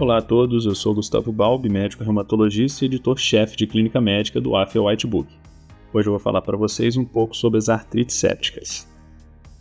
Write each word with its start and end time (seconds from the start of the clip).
Olá 0.00 0.16
a 0.16 0.22
todos, 0.22 0.64
eu 0.64 0.74
sou 0.74 0.94
Gustavo 0.94 1.30
Balbi, 1.30 1.68
médico 1.68 2.02
reumatologista 2.02 2.82
e 2.82 2.86
editor-chefe 2.86 3.54
de 3.54 3.66
clínica 3.66 4.00
médica 4.00 4.40
do 4.40 4.56
AFIA 4.56 4.82
Whitebook. 4.82 5.30
Hoje 5.92 6.08
eu 6.08 6.12
vou 6.12 6.18
falar 6.18 6.40
para 6.40 6.56
vocês 6.56 6.96
um 6.96 7.04
pouco 7.04 7.36
sobre 7.36 7.58
as 7.58 7.68
artrites 7.68 8.16
sépticas. 8.16 8.88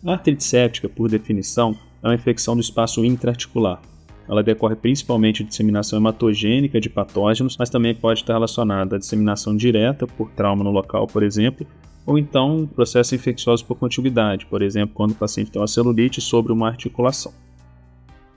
A 0.02 0.14
artrite 0.14 0.42
séptica, 0.42 0.88
por 0.88 1.10
definição, 1.10 1.76
é 2.02 2.08
uma 2.08 2.16
infecção 2.16 2.56
do 2.56 2.62
espaço 2.62 3.04
intraarticular. 3.04 3.82
Ela 4.30 4.42
decorre 4.42 4.78
principalmente 4.78 5.44
de 5.44 5.50
disseminação 5.50 6.00
hematogênica 6.00 6.80
de 6.80 6.90
patógenos, 6.90 7.58
mas 7.60 7.70
também 7.70 7.94
pode 7.94 8.22
estar 8.22 8.32
relacionada 8.32 8.96
à 8.96 9.00
disseminação 9.00 9.58
direta 9.58 10.08
por 10.08 10.32
trauma 10.32 10.64
no 10.64 10.72
local, 10.72 11.06
por 11.06 11.22
exemplo, 11.22 11.68
ou 12.06 12.18
então 12.18 12.66
processos 12.74 13.12
infecciosos 13.12 13.62
por 13.62 13.76
contiguidade, 13.76 14.46
por 14.46 14.62
exemplo, 14.62 14.96
quando 14.96 15.12
o 15.12 15.16
paciente 15.16 15.52
tem 15.52 15.62
uma 15.62 15.68
celulite 15.68 16.22
sobre 16.22 16.54
uma 16.54 16.70
articulação. 16.70 17.34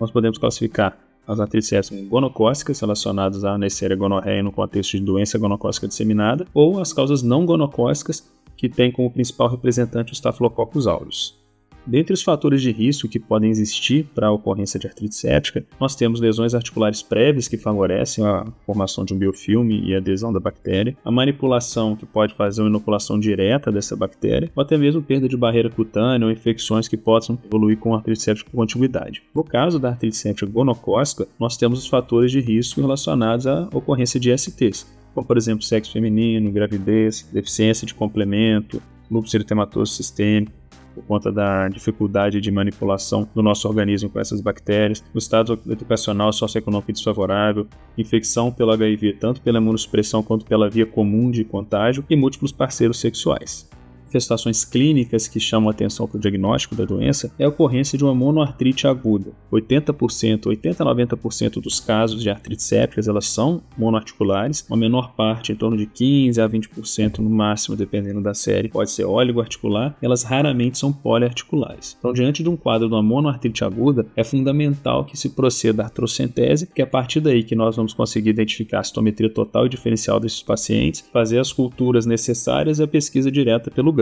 Nós 0.00 0.10
podemos 0.10 0.36
classificar 0.36 0.98
as 1.26 1.40
artrites 1.40 1.90
gonocócicas 2.08 2.80
relacionadas 2.80 3.44
à 3.44 3.56
Neisseria 3.56 3.96
gonorreia 3.96 4.42
no 4.42 4.52
contexto 4.52 4.92
de 4.92 5.04
doença 5.04 5.38
gonocócica 5.38 5.88
disseminada, 5.88 6.46
ou 6.52 6.80
as 6.80 6.92
causas 6.92 7.22
não 7.22 7.46
gonocócicas 7.46 8.28
que 8.56 8.68
têm 8.68 8.92
como 8.92 9.10
principal 9.10 9.48
representante 9.48 10.12
o 10.12 10.14
Staphylococcus 10.14 10.86
aureus. 10.86 11.41
Dentre 11.84 12.14
os 12.14 12.22
fatores 12.22 12.62
de 12.62 12.70
risco 12.70 13.08
que 13.08 13.18
podem 13.18 13.50
existir 13.50 14.06
para 14.14 14.28
a 14.28 14.32
ocorrência 14.32 14.78
de 14.78 14.86
artrite 14.86 15.16
séptica, 15.16 15.64
nós 15.80 15.96
temos 15.96 16.20
lesões 16.20 16.54
articulares 16.54 17.02
prévias 17.02 17.48
que 17.48 17.56
favorecem 17.56 18.24
a 18.24 18.46
formação 18.64 19.04
de 19.04 19.12
um 19.12 19.18
biofilme 19.18 19.82
e 19.84 19.94
adesão 19.94 20.32
da 20.32 20.38
bactéria, 20.38 20.96
a 21.04 21.10
manipulação 21.10 21.96
que 21.96 22.06
pode 22.06 22.34
fazer 22.34 22.62
uma 22.62 22.68
inoculação 22.68 23.18
direta 23.18 23.72
dessa 23.72 23.96
bactéria, 23.96 24.50
ou 24.54 24.62
até 24.62 24.78
mesmo 24.78 25.02
perda 25.02 25.28
de 25.28 25.36
barreira 25.36 25.68
cutânea 25.68 26.26
ou 26.26 26.32
infecções 26.32 26.86
que 26.86 26.96
possam 26.96 27.36
evoluir 27.44 27.78
com 27.78 27.94
artrite 27.94 28.22
séptica 28.22 28.50
com 28.52 28.62
antiguidade. 28.62 29.22
No 29.34 29.42
caso 29.42 29.80
da 29.80 29.88
artrite 29.88 30.16
séptica 30.16 30.50
gonocócica, 30.50 31.26
nós 31.38 31.56
temos 31.56 31.80
os 31.80 31.88
fatores 31.88 32.30
de 32.30 32.40
risco 32.40 32.80
relacionados 32.80 33.46
à 33.46 33.68
ocorrência 33.72 34.20
de 34.20 34.36
STs, 34.36 34.86
como 35.12 35.26
por 35.26 35.36
exemplo 35.36 35.64
sexo 35.64 35.92
feminino, 35.92 36.52
gravidez, 36.52 37.28
deficiência 37.32 37.86
de 37.86 37.94
complemento, 37.94 38.80
lúpus 39.10 39.34
eritematoso 39.34 39.92
sistêmico, 39.92 40.61
por 40.94 41.04
conta 41.04 41.32
da 41.32 41.68
dificuldade 41.68 42.40
de 42.40 42.50
manipulação 42.50 43.28
do 43.34 43.42
nosso 43.42 43.66
organismo 43.68 44.10
com 44.10 44.20
essas 44.20 44.40
bactérias, 44.40 45.02
o 45.14 45.18
estado 45.18 45.58
educacional 45.68 46.32
socioeconômico 46.32 46.92
desfavorável, 46.92 47.66
infecção 47.96 48.52
pelo 48.52 48.72
HIV 48.72 49.14
tanto 49.14 49.40
pela 49.40 49.58
imunossupressão 49.58 50.22
quanto 50.22 50.44
pela 50.44 50.68
via 50.68 50.86
comum 50.86 51.30
de 51.30 51.44
contágio 51.44 52.04
e 52.08 52.16
múltiplos 52.16 52.52
parceiros 52.52 53.00
sexuais 53.00 53.68
manifestações 54.12 54.64
clínicas 54.64 55.26
que 55.26 55.40
chamam 55.40 55.70
atenção 55.70 56.06
para 56.06 56.18
o 56.18 56.20
diagnóstico 56.20 56.74
da 56.74 56.84
doença 56.84 57.32
é 57.38 57.44
a 57.44 57.48
ocorrência 57.48 57.96
de 57.96 58.04
uma 58.04 58.14
monoartrite 58.14 58.86
aguda. 58.86 59.32
80%, 59.50 60.46
80 60.46 60.82
a 60.82 60.86
90% 60.94 61.60
dos 61.60 61.80
casos 61.80 62.22
de 62.22 62.28
artrite 62.28 62.62
sépticas 62.62 63.08
elas 63.08 63.26
são 63.26 63.62
monoarticulares, 63.76 64.66
uma 64.68 64.76
menor 64.76 65.14
parte, 65.14 65.52
em 65.52 65.56
torno 65.56 65.76
de 65.76 65.86
15 65.86 66.40
a 66.40 66.48
20% 66.48 67.18
no 67.18 67.30
máximo, 67.30 67.76
dependendo 67.76 68.20
da 68.20 68.34
série, 68.34 68.68
pode 68.68 68.90
ser 68.90 69.06
articular. 69.40 69.96
elas 70.02 70.22
raramente 70.22 70.78
são 70.78 70.92
poliarticulares. 70.92 71.96
Então, 71.98 72.12
diante 72.12 72.42
de 72.42 72.48
um 72.48 72.56
quadro 72.56 72.88
de 72.88 72.94
uma 72.94 73.02
monoartrite 73.02 73.64
aguda, 73.64 74.06
é 74.16 74.24
fundamental 74.24 75.04
que 75.04 75.16
se 75.16 75.30
proceda 75.30 75.82
a 75.82 75.86
artrocentese, 75.86 76.66
que 76.66 76.82
é 76.82 76.84
a 76.84 76.86
partir 76.86 77.20
daí 77.20 77.42
que 77.42 77.54
nós 77.54 77.76
vamos 77.76 77.94
conseguir 77.94 78.30
identificar 78.30 78.80
a 78.80 78.84
citometria 78.84 79.30
total 79.30 79.66
e 79.66 79.68
diferencial 79.68 80.20
desses 80.20 80.42
pacientes, 80.42 81.04
fazer 81.12 81.38
as 81.38 81.52
culturas 81.52 82.04
necessárias 82.04 82.78
e 82.78 82.82
a 82.82 82.88
pesquisa 82.88 83.30
direta 83.30 83.70
pelo 83.70 83.92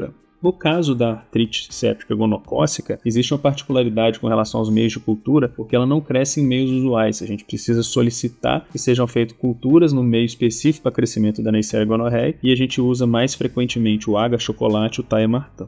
no 0.43 0.55
caso 0.55 0.94
da 0.94 1.11
artrite 1.11 1.69
séptica 1.71 2.15
gonocócica, 2.15 2.99
existe 3.05 3.34
uma 3.34 3.38
particularidade 3.38 4.19
com 4.19 4.27
relação 4.27 4.61
aos 4.61 4.71
meios 4.71 4.93
de 4.93 4.99
cultura, 4.99 5.50
porque 5.50 5.77
ela 5.77 5.84
não 5.84 6.00
cresce 6.00 6.41
em 6.41 6.47
meios 6.47 6.71
usuais. 6.71 7.21
A 7.21 7.27
gente 7.27 7.44
precisa 7.44 7.83
solicitar 7.83 8.66
que 8.72 8.78
sejam 8.78 9.06
feitas 9.06 9.37
culturas 9.37 9.93
no 9.93 10.03
meio 10.03 10.25
específico 10.25 10.84
para 10.84 10.93
crescimento 10.93 11.43
da 11.43 11.53
Neisseria 11.53 11.84
gonorreia 11.84 12.39
e 12.43 12.50
a 12.50 12.56
gente 12.56 12.81
usa 12.81 13.06
mais 13.06 13.34
frequentemente 13.34 14.09
o 14.09 14.16
agar 14.16 14.41
chocolate 14.41 15.00
o 15.00 15.05
Thaia 15.05 15.28
martã. 15.28 15.66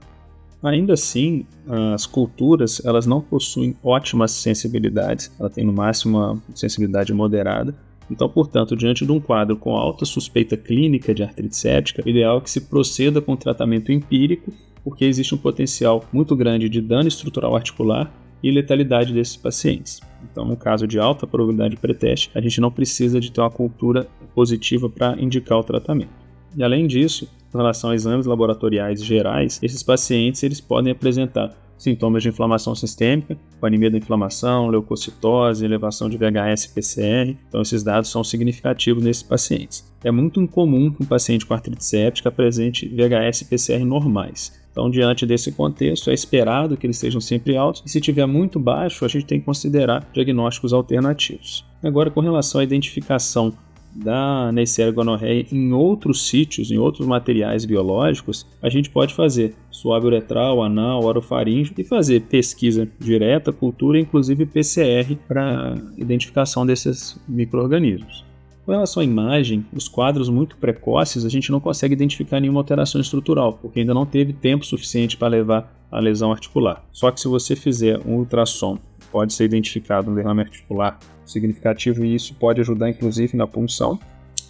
Ainda 0.63 0.95
assim, 0.95 1.45
as 1.93 2.07
culturas 2.07 2.81
elas 2.85 3.05
não 3.05 3.21
possuem 3.21 3.77
ótimas 3.83 4.31
sensibilidades, 4.31 5.31
ela 5.39 5.51
tem 5.51 5.65
no 5.65 5.73
máximo 5.73 6.17
uma 6.17 6.43
sensibilidade 6.55 7.13
moderada, 7.13 7.75
então, 8.13 8.29
portanto, 8.29 8.77
diante 8.77 9.07
de 9.07 9.11
um 9.11 9.19
quadro 9.19 9.57
com 9.57 9.75
alta 9.75 10.05
suspeita 10.05 10.55
clínica 10.55 11.15
de 11.15 11.23
artrite 11.23 11.57
séptica, 11.57 12.03
o 12.05 12.09
ideal 12.09 12.37
é 12.37 12.41
que 12.43 12.51
se 12.51 12.61
proceda 12.61 13.23
com 13.23 13.35
tratamento 13.35 13.91
empírico, 13.91 14.53
porque 14.85 15.07
existe 15.07 15.35
um 15.35 15.39
potencial 15.39 16.05
muito 16.13 16.37
grande 16.37 16.69
de 16.69 16.83
dano 16.83 17.09
estrutural 17.09 17.57
articular 17.57 18.13
e 18.43 18.51
letalidade 18.51 19.15
desses 19.15 19.37
pacientes. 19.37 20.01
Então, 20.31 20.45
no 20.45 20.57
caso 20.59 20.87
de 20.87 20.99
alta 20.99 21.27
probabilidade 21.27 21.75
de 21.75 21.81
preteste, 21.81 22.31
a 22.35 22.41
gente 22.41 22.61
não 22.61 22.71
precisa 22.71 23.19
de 23.19 23.33
ter 23.33 23.41
uma 23.41 23.51
cultura 23.51 24.07
positiva 24.35 24.91
para 24.91 25.19
indicar 25.19 25.59
o 25.59 25.65
tratamento. 25.65 26.13
E 26.55 26.63
além 26.63 26.87
disso, 26.87 27.27
em 27.55 27.57
relação 27.57 27.91
a 27.91 27.95
exames 27.95 28.27
laboratoriais 28.27 29.03
gerais, 29.03 29.59
esses 29.63 29.83
pacientes 29.83 30.43
eles 30.43 30.61
podem 30.61 30.93
apresentar 30.93 31.57
sintomas 31.83 32.23
de 32.23 32.29
inflamação 32.29 32.75
sistêmica, 32.75 33.37
com 33.59 33.67
anemia 33.67 33.91
da 33.91 33.99
inflamação, 33.99 34.69
leucocitose, 34.69 35.65
elevação 35.65 36.09
de 36.09 36.17
VHS-PCR. 36.17 37.37
Então, 37.49 37.63
esses 37.63 37.83
dados 37.83 38.11
são 38.11 38.23
significativos 38.23 39.03
nesses 39.03 39.23
pacientes. 39.23 39.85
É 40.05 40.11
muito 40.11 40.41
incomum 40.41 40.91
que 40.91 41.03
um 41.03 41.07
paciente 41.07 41.45
com 41.45 41.55
artrite 41.55 41.85
séptica 41.85 42.29
apresente 42.29 42.89
VHS-PCR 42.89 43.85
normais. 43.85 44.61
Então, 44.71 44.91
diante 44.91 45.27
desse 45.27 45.53
contexto, 45.53 46.11
é 46.11 46.15
esperado 46.15 46.77
que 46.77 46.87
eles 46.87 46.97
sejam 46.97 47.21
sempre 47.21 47.57
altos, 47.57 47.83
e 47.85 47.91
se 47.91 48.01
tiver 48.01 48.27
muito 48.27 48.59
baixo, 48.59 49.05
a 49.05 49.09
gente 49.09 49.27
tem 49.27 49.39
que 49.39 49.45
considerar 49.45 50.09
diagnósticos 50.15 50.73
alternativos. 50.73 51.65
Agora, 51.83 52.11
com 52.11 52.21
relação 52.21 52.61
à 52.61 52.65
identificação 52.65 53.53
da 53.95 54.51
Neisseria 54.53 54.93
gonorreia 54.93 55.47
em 55.53 55.73
outros 55.73 56.27
sítios, 56.27 56.71
em 56.71 56.79
outros 56.79 57.07
materiais 57.07 57.65
biológicos, 57.65 58.47
a 58.63 58.69
gente 58.69 58.91
pode 58.91 59.15
fazer 59.15 59.55
suave 59.71 60.07
uretral, 60.07 60.63
anal, 60.63 61.05
orofaringe 61.05 61.75
e 61.77 61.85
fazer 61.85 62.23
pesquisa 62.23 62.89
direta, 62.99 63.53
cultura, 63.53 63.99
inclusive 63.99 64.47
PCR 64.47 65.17
para 65.29 65.75
identificação 65.97 66.65
desses 66.65 67.21
micro-organismos. 67.29 68.25
Com 68.65 68.71
relação 68.71 69.01
à 69.01 69.05
imagem, 69.05 69.67
os 69.75 69.89
quadros 69.89 70.29
muito 70.29 70.57
precoces 70.57 71.25
a 71.25 71.29
gente 71.29 71.51
não 71.51 71.59
consegue 71.59 71.95
identificar 71.95 72.39
nenhuma 72.39 72.61
alteração 72.61 73.01
estrutural, 73.01 73.55
porque 73.55 73.81
ainda 73.81 73.93
não 73.93 74.07
teve 74.07 74.33
tempo 74.33 74.65
suficiente 74.65 75.17
para 75.17 75.29
levar 75.29 75.75
a 75.91 75.99
lesão 75.99 76.31
articular. 76.31 76.85
Só 76.93 77.11
que 77.11 77.21
se 77.21 77.27
você 77.27 77.57
fizer 77.57 78.01
um 78.07 78.15
ultrassom, 78.15 78.79
pode 79.11 79.35
ser 79.35 79.45
identificado 79.45 80.11
um 80.11 80.15
derrame 80.15 80.43
articular 80.43 80.99
significativo 81.33 82.05
e 82.05 82.15
isso 82.15 82.35
pode 82.35 82.61
ajudar 82.61 82.91
inclusive 82.91 83.37
na 83.37 83.47
punção. 83.47 83.99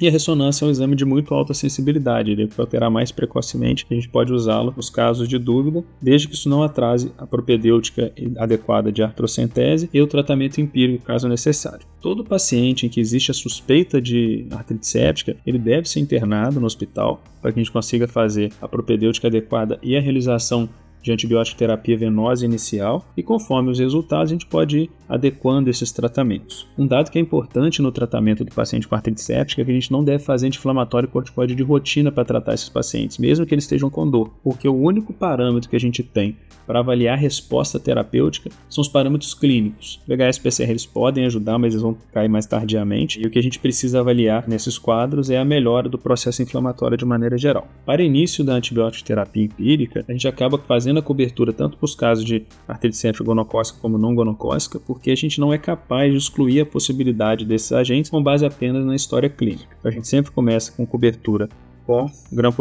E 0.01 0.09
a 0.09 0.11
ressonância 0.11 0.65
é 0.65 0.69
um 0.69 0.71
exame 0.73 0.97
de 0.97 1.05
muito 1.05 1.33
alta 1.33 1.55
sensibilidade, 1.55 2.33
ele 2.33 2.51
operar 2.59 2.91
mais 2.91 3.13
precocemente, 3.13 3.87
a 3.89 3.95
gente 3.95 4.09
pode 4.09 4.33
usá-lo 4.33 4.75
nos 4.77 4.91
casos 4.91 5.29
de 5.29 5.39
dúvida, 5.39 5.85
desde 6.01 6.27
que 6.27 6.35
isso 6.35 6.49
não 6.49 6.63
atrase 6.63 7.13
a 7.17 7.25
propedêutica 7.25 8.13
adequada 8.37 8.91
de 8.91 9.01
artrocentese 9.01 9.89
e 9.95 10.01
o 10.01 10.07
tratamento 10.09 10.61
empírico, 10.61 11.05
caso 11.05 11.29
necessário. 11.29 11.87
Todo 12.01 12.25
paciente 12.25 12.85
em 12.85 12.89
que 12.89 13.01
existe 13.01 13.31
a 13.31 13.35
suspeita 13.35 14.01
de 14.01 14.45
artrite 14.51 14.89
séptica, 14.89 15.37
ele 15.47 15.59
deve 15.59 15.89
ser 15.89 16.01
internado 16.01 16.59
no 16.59 16.67
hospital 16.67 17.23
para 17.41 17.53
que 17.53 17.61
a 17.61 17.63
gente 17.63 17.73
consiga 17.73 18.09
fazer 18.09 18.53
a 18.61 18.67
propedêutica 18.67 19.29
adequada 19.29 19.79
e 19.83 19.97
a 19.97 20.01
realização 20.01 20.69
de 21.03 21.13
antibiótico 21.13 21.59
terapia 21.59 21.97
venosa 21.97 22.45
inicial 22.45 23.05
e 23.17 23.23
conforme 23.23 23.71
os 23.71 23.79
resultados 23.79 24.31
a 24.31 24.35
gente 24.35 24.47
pode 24.47 24.79
ir 24.79 24.91
adequando 25.09 25.69
esses 25.69 25.93
tratamentos. 25.93 26.67
Um 26.79 26.87
dado 26.87 27.11
que 27.11 27.19
é 27.19 27.21
importante 27.21 27.83
no 27.83 27.93
tratamento 27.93 28.45
do 28.45 28.55
paciente 28.55 28.87
com 28.89 28.95
artrite 28.95 29.21
séptica 29.21 29.63
é 29.63 29.65
que 29.65 29.71
a 29.71 29.75
gente 29.75 29.93
não 29.93 30.05
deve 30.05 30.25
fazer 30.25 30.47
anti-inflamatório 30.47 31.09
corticoide 31.09 31.55
de 31.55 31.63
rotina 31.63 32.11
para 32.11 32.25
tratar 32.25 32.55
esses 32.55 32.69
pacientes, 32.69 33.19
mesmo 33.19 33.45
que 33.45 33.55
eles 33.55 33.65
estejam 33.65 33.91
com 33.91 34.09
dor, 34.09 34.31
porque 34.43 34.69
o 34.69 34.75
único 34.75 35.13
parâmetro 35.13 35.69
que 35.69 35.77
a 35.77 35.81
gente 35.81 36.03
tem 36.03 36.37
para 36.67 36.79
avaliar 36.79 37.15
a 37.15 37.21
resposta 37.21 37.79
terapêutica 37.79 38.51
são 38.69 38.83
os 38.83 38.89
parâmetros 38.89 39.35
clínicos. 39.35 40.01
O 40.07 40.11
VHS-PCR 40.11 40.71
eles 40.71 40.87
podem 40.87 41.27
ajudar, 41.27 41.59
mas 41.59 41.73
eles 41.73 41.83
vão 41.83 41.97
cair 42.13 42.29
mais 42.29 42.47
tardiamente, 42.47 43.21
e 43.21 43.27
o 43.27 43.31
que 43.31 43.39
a 43.39 43.43
gente 43.43 43.59
precisa 43.59 44.01
avaliar 44.01 44.49
nesses 44.49 44.79
quadros 44.79 45.31
é 45.31 45.39
a 45.39 45.45
melhora 45.45 45.89
do 45.89 45.99
processo 45.99 46.43
inflamatório 46.43 46.97
de 46.97 47.05
maneira 47.05 47.37
geral. 47.37 47.67
Para 47.85 48.03
início 48.03 48.45
da 48.45 48.55
antibiótico 48.55 49.07
terapia 49.07 49.45
empírica, 49.45 50.05
a 50.09 50.13
gente 50.13 50.29
acaba 50.29 50.59
fazendo 50.59 50.92
fazendo 50.93 50.99
a 50.99 51.03
cobertura 51.03 51.53
tanto 51.53 51.77
para 51.77 51.85
os 51.85 51.95
casos 51.95 52.25
de 52.25 52.45
artrite 52.69 52.97
séptica 52.97 53.25
gonocócica 53.25 53.79
como 53.81 53.97
não 53.97 54.15
gonocócica, 54.15 54.79
porque 54.79 55.11
a 55.11 55.17
gente 55.17 55.41
não 55.41 55.53
é 55.53 55.59
capaz 55.59 56.13
de 56.13 56.19
excluir 56.19 56.61
a 56.61 56.67
possibilidade 56.67 57.45
desses 57.45 57.73
agentes 57.73 58.11
com 58.11 58.23
base 58.23 58.45
apenas 58.45 58.85
na 58.85 58.95
história 58.95 59.29
clínica. 59.29 59.77
A 59.83 59.91
gente 59.91 60.07
sempre 60.07 60.31
começa 60.31 60.73
com 60.73 60.87
cobertura 60.87 61.49
com 61.85 62.07
gram 62.31 62.55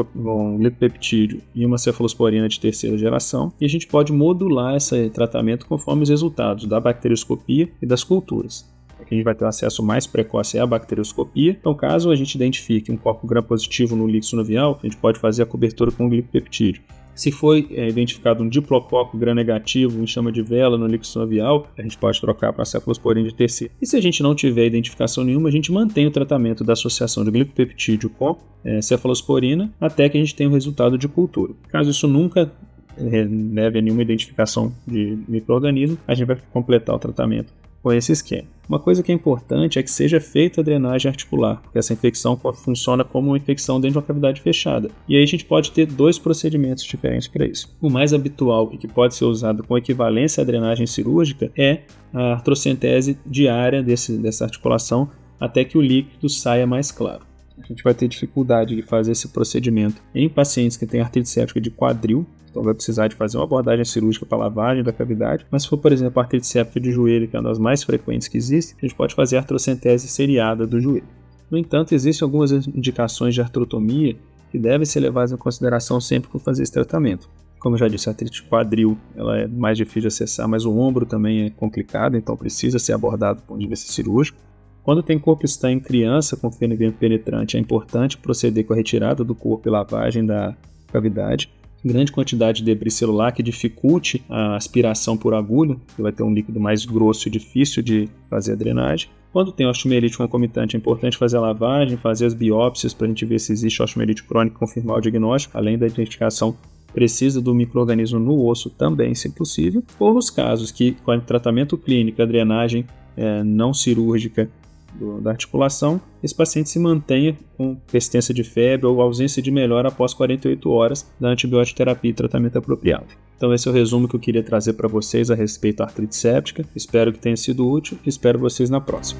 lipopeptídeo 0.57 1.41
e 1.53 1.63
uma 1.63 1.77
cefalosporina 1.77 2.47
de 2.47 2.59
terceira 2.59 2.97
geração, 2.97 3.53
e 3.61 3.65
a 3.65 3.69
gente 3.69 3.85
pode 3.85 4.11
modular 4.11 4.75
esse 4.75 5.09
tratamento 5.09 5.67
conforme 5.67 6.03
os 6.03 6.09
resultados 6.09 6.65
da 6.65 6.79
bacterioscopia 6.79 7.69
e 7.79 7.85
das 7.85 8.03
culturas. 8.03 8.67
Aqui 8.99 9.13
a 9.13 9.17
gente 9.17 9.25
vai 9.25 9.35
ter 9.35 9.45
um 9.45 9.47
acesso 9.47 9.83
mais 9.83 10.07
precoce 10.07 10.57
à 10.59 10.65
bacterioscopia. 10.65 11.57
Então, 11.59 11.73
caso 11.73 12.11
a 12.11 12.15
gente 12.15 12.35
identifique 12.35 12.91
um 12.91 12.97
copo 12.97 13.27
gram 13.27 13.41
positivo 13.41 13.95
no 13.95 14.05
líquido 14.05 14.27
sinovial, 14.27 14.79
a 14.81 14.85
gente 14.85 14.97
pode 14.97 15.19
fazer 15.19 15.43
a 15.43 15.45
cobertura 15.45 15.91
com 15.91 16.07
glipopeptídeo. 16.07 16.81
Se 17.21 17.31
foi 17.31 17.67
é, 17.69 17.87
identificado 17.87 18.43
um 18.43 18.49
diplococo 18.49 19.15
gram-negativo 19.15 20.01
em 20.01 20.07
chama 20.07 20.31
de 20.31 20.41
vela 20.41 20.75
no 20.75 20.87
líquido 20.87 21.05
sinovial, 21.05 21.67
a 21.77 21.81
gente 21.83 21.95
pode 21.95 22.19
trocar 22.19 22.51
para 22.51 22.65
cefalosporina 22.65 23.29
de 23.29 23.35
terceira. 23.35 23.71
E 23.79 23.85
se 23.85 23.95
a 23.95 24.01
gente 24.01 24.23
não 24.23 24.33
tiver 24.33 24.65
identificação 24.65 25.23
nenhuma, 25.23 25.47
a 25.47 25.51
gente 25.51 25.71
mantém 25.71 26.07
o 26.07 26.09
tratamento 26.09 26.63
da 26.63 26.73
associação 26.73 27.23
de 27.23 27.29
glipopeptídeo 27.29 28.09
com 28.09 28.39
é, 28.65 28.81
cefalosporina 28.81 29.71
até 29.79 30.09
que 30.09 30.17
a 30.17 30.19
gente 30.19 30.33
tenha 30.33 30.49
o 30.49 30.53
resultado 30.53 30.97
de 30.97 31.07
cultura. 31.07 31.53
Caso 31.67 31.91
isso 31.91 32.07
nunca 32.07 32.51
é, 32.97 33.27
leve 33.53 33.77
a 33.77 33.81
nenhuma 33.83 34.01
identificação 34.01 34.73
de 34.87 35.15
microorganismo, 35.27 35.99
a 36.07 36.15
gente 36.15 36.25
vai 36.25 36.39
completar 36.51 36.95
o 36.95 36.99
tratamento 36.99 37.53
com 37.83 37.93
esse 37.93 38.11
esquema. 38.11 38.47
Uma 38.71 38.79
coisa 38.79 39.03
que 39.03 39.11
é 39.11 39.15
importante 39.15 39.77
é 39.77 39.83
que 39.83 39.91
seja 39.91 40.21
feita 40.21 40.61
a 40.61 40.63
drenagem 40.63 41.09
articular, 41.09 41.61
porque 41.61 41.77
essa 41.77 41.91
infecção 41.91 42.39
funciona 42.55 43.03
como 43.03 43.27
uma 43.27 43.37
infecção 43.37 43.81
dentro 43.81 43.91
de 43.91 43.97
uma 43.97 44.07
cavidade 44.07 44.39
fechada. 44.39 44.89
E 45.09 45.17
aí 45.17 45.21
a 45.21 45.25
gente 45.25 45.43
pode 45.43 45.73
ter 45.73 45.85
dois 45.85 46.17
procedimentos 46.17 46.85
diferentes 46.85 47.27
para 47.27 47.45
isso. 47.45 47.75
O 47.81 47.89
mais 47.89 48.13
habitual 48.13 48.69
e 48.71 48.77
que 48.77 48.87
pode 48.87 49.13
ser 49.13 49.25
usado 49.25 49.61
com 49.61 49.77
equivalência 49.77 50.41
à 50.41 50.45
drenagem 50.45 50.87
cirúrgica 50.87 51.51
é 51.53 51.81
a 52.13 52.31
artrocentese 52.31 53.19
diária 53.25 53.83
desse, 53.83 54.17
dessa 54.17 54.45
articulação 54.45 55.09
até 55.37 55.65
que 55.65 55.77
o 55.77 55.81
líquido 55.81 56.29
saia 56.29 56.65
mais 56.65 56.93
claro. 56.93 57.29
A 57.57 57.65
gente 57.65 57.83
vai 57.83 57.93
ter 57.93 58.07
dificuldade 58.07 58.75
de 58.75 58.81
fazer 58.81 59.11
esse 59.11 59.27
procedimento 59.27 60.01
em 60.13 60.29
pacientes 60.29 60.77
que 60.77 60.85
têm 60.85 61.01
artrite 61.01 61.29
séptica 61.29 61.59
de 61.59 61.69
quadril, 61.69 62.25
então 62.49 62.63
vai 62.63 62.73
precisar 62.73 63.07
de 63.07 63.15
fazer 63.15 63.37
uma 63.37 63.45
abordagem 63.45 63.85
cirúrgica 63.85 64.25
para 64.25 64.37
lavagem 64.37 64.83
da 64.83 64.91
cavidade. 64.91 65.45
Mas 65.49 65.63
se 65.63 65.69
for, 65.69 65.77
por 65.77 65.91
exemplo, 65.91 66.21
artrite 66.21 66.45
séptica 66.45 66.79
de 66.79 66.91
joelho, 66.91 67.27
que 67.27 67.35
é 67.35 67.39
uma 67.39 67.49
das 67.49 67.59
mais 67.59 67.83
frequentes 67.83 68.27
que 68.27 68.37
existe, 68.37 68.75
a 68.77 68.85
gente 68.85 68.95
pode 68.95 69.15
fazer 69.15 69.37
artrocentese 69.37 70.07
seriada 70.07 70.67
do 70.67 70.79
joelho. 70.79 71.07
No 71.49 71.57
entanto, 71.57 71.93
existem 71.93 72.25
algumas 72.25 72.51
indicações 72.51 73.33
de 73.33 73.41
artrotomia 73.41 74.15
que 74.51 74.59
devem 74.59 74.85
ser 74.85 74.99
levadas 74.99 75.31
em 75.31 75.37
consideração 75.37 75.99
sempre 76.01 76.29
que 76.29 76.39
fazer 76.39 76.63
esse 76.63 76.71
tratamento. 76.71 77.29
Como 77.59 77.75
eu 77.75 77.79
já 77.79 77.87
disse, 77.87 78.09
a 78.09 78.11
artrite 78.11 78.43
quadril 78.43 78.97
ela 79.15 79.37
é 79.37 79.47
mais 79.47 79.77
difícil 79.77 80.01
de 80.01 80.07
acessar, 80.07 80.47
mas 80.47 80.65
o 80.65 80.75
ombro 80.77 81.05
também 81.05 81.45
é 81.45 81.49
complicado, 81.51 82.17
então 82.17 82.35
precisa 82.35 82.79
ser 82.79 82.93
abordado 82.93 83.39
do 83.39 83.45
ponto 83.45 83.59
de 83.59 83.67
vista 83.67 83.91
cirúrgico. 83.91 84.37
Quando 84.83 85.03
tem 85.03 85.19
corpo 85.19 85.45
estranho 85.45 85.77
em 85.77 85.79
criança 85.79 86.35
com 86.35 86.51
fenogrampo 86.51 86.97
penetrante, 86.97 87.57
é 87.57 87.59
importante 87.59 88.17
proceder 88.17 88.65
com 88.65 88.73
a 88.73 88.75
retirada 88.75 89.23
do 89.23 89.35
corpo 89.35 89.67
e 89.67 89.71
lavagem 89.71 90.25
da 90.25 90.55
cavidade 90.91 91.49
grande 91.83 92.11
quantidade 92.11 92.59
de 92.59 92.65
debris 92.65 92.93
celular 92.93 93.31
que 93.31 93.41
dificulte 93.41 94.23
a 94.29 94.55
aspiração 94.55 95.17
por 95.17 95.33
agulha, 95.33 95.75
que 95.95 96.01
vai 96.01 96.11
ter 96.11 96.23
um 96.23 96.33
líquido 96.33 96.59
mais 96.59 96.85
grosso 96.85 97.27
e 97.27 97.31
difícil 97.31 97.81
de 97.81 98.07
fazer 98.29 98.53
a 98.53 98.55
drenagem. 98.55 99.09
Quando 99.33 99.51
tem 99.51 99.65
osteomielite 99.65 100.17
concomitante, 100.17 100.75
é 100.75 100.79
importante 100.79 101.17
fazer 101.17 101.37
a 101.37 101.41
lavagem, 101.41 101.97
fazer 101.97 102.25
as 102.25 102.33
biópsias 102.33 102.93
para 102.93 103.05
a 103.05 103.09
gente 103.09 103.25
ver 103.25 103.39
se 103.39 103.51
existe 103.51 103.81
osteomielite 103.81 104.23
crônica 104.23 104.59
confirmar 104.59 104.97
o 104.97 105.01
diagnóstico, 105.01 105.57
além 105.57 105.77
da 105.77 105.87
identificação 105.87 106.55
precisa 106.93 107.41
do 107.41 107.55
microorganismo 107.55 108.19
no 108.19 108.45
osso 108.45 108.69
também, 108.69 109.15
se 109.15 109.29
possível. 109.29 109.81
Ou 109.97 110.13
nos 110.13 110.29
casos 110.29 110.71
que, 110.71 110.91
com 110.91 111.17
tratamento 111.21 111.77
clínico, 111.77 112.21
a 112.21 112.25
drenagem 112.25 112.85
é, 113.15 113.41
não 113.43 113.73
cirúrgica 113.73 114.49
do, 114.93 115.21
da 115.21 115.31
articulação, 115.31 115.99
esse 116.23 116.33
paciente 116.33 116.69
se 116.69 116.79
mantenha 116.79 117.37
com 117.57 117.75
persistência 117.91 118.33
de 118.33 118.43
febre 118.43 118.85
ou 118.85 119.01
ausência 119.01 119.41
de 119.41 119.51
melhora 119.51 119.89
após 119.89 120.13
48 120.13 120.69
horas 120.69 121.11
da 121.19 121.29
antibiótico 121.29 121.77
terapia 121.77 122.11
e 122.11 122.13
tratamento 122.13 122.57
apropriado. 122.57 123.07
Então 123.37 123.53
esse 123.53 123.67
é 123.67 123.71
o 123.71 123.73
resumo 123.73 124.07
que 124.07 124.15
eu 124.15 124.19
queria 124.19 124.43
trazer 124.43 124.73
para 124.73 124.87
vocês 124.87 125.31
a 125.31 125.35
respeito 125.35 125.77
da 125.77 125.85
artrite 125.85 126.15
séptica. 126.15 126.63
Espero 126.75 127.11
que 127.11 127.19
tenha 127.19 127.37
sido 127.37 127.67
útil 127.67 127.97
e 128.05 128.09
espero 128.09 128.37
vocês 128.37 128.69
na 128.69 128.79
próxima. 128.79 129.19